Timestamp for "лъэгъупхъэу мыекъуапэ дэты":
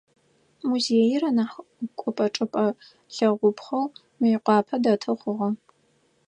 3.13-5.11